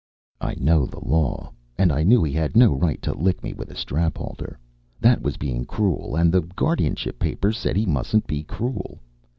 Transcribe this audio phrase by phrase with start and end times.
[0.41, 3.69] I know the law, and I knew he had no right to lick me with
[3.69, 4.57] a strap halter.
[4.99, 8.97] That was being cruel, and the guardianship papers said he mustn't be cruel.